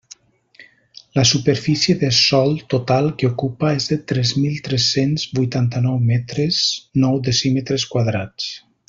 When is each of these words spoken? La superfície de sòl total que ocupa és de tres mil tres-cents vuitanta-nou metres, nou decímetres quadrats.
La 1.17 1.23
superfície 1.31 1.95
de 2.03 2.09
sòl 2.19 2.55
total 2.75 3.11
que 3.21 3.29
ocupa 3.33 3.73
és 3.81 3.89
de 3.93 3.97
tres 4.13 4.31
mil 4.47 4.57
tres-cents 4.69 5.27
vuitanta-nou 5.41 6.01
metres, 6.11 6.63
nou 7.05 7.25
decímetres 7.29 7.87
quadrats. 7.95 8.51